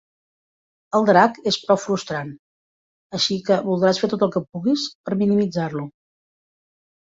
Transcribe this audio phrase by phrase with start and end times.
[0.99, 2.31] El drac es prou frustrant,
[3.19, 5.89] així que voldràs fer tot el que puguis per minimitzar-lo.